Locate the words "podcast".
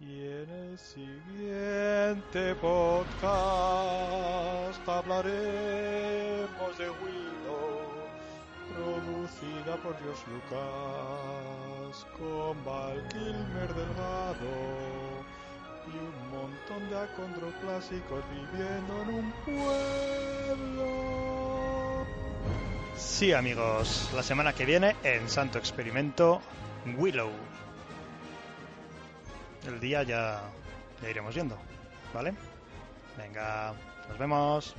2.54-4.88